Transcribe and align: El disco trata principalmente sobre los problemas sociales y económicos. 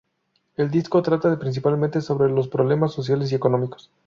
El 0.57 0.71
disco 0.71 1.03
trata 1.03 1.37
principalmente 1.37 2.01
sobre 2.01 2.27
los 2.31 2.47
problemas 2.47 2.91
sociales 2.91 3.31
y 3.31 3.35
económicos. 3.35 3.91